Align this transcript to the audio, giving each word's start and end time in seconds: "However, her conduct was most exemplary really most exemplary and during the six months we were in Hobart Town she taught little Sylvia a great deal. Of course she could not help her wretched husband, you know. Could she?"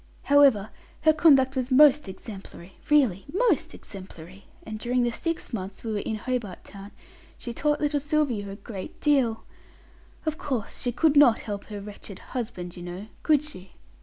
"However, 0.23 0.71
her 1.01 1.13
conduct 1.13 1.55
was 1.55 1.69
most 1.69 2.07
exemplary 2.09 2.73
really 2.89 3.23
most 3.31 3.75
exemplary 3.75 4.45
and 4.63 4.79
during 4.79 5.03
the 5.03 5.11
six 5.11 5.53
months 5.53 5.83
we 5.83 5.91
were 5.91 5.99
in 5.99 6.15
Hobart 6.15 6.63
Town 6.63 6.89
she 7.37 7.53
taught 7.53 7.79
little 7.79 7.99
Sylvia 7.99 8.49
a 8.49 8.55
great 8.55 8.99
deal. 8.99 9.43
Of 10.25 10.39
course 10.39 10.81
she 10.81 10.91
could 10.91 11.15
not 11.15 11.41
help 11.41 11.65
her 11.65 11.79
wretched 11.81 12.17
husband, 12.17 12.75
you 12.75 12.81
know. 12.81 13.09
Could 13.21 13.43
she?" 13.43 13.73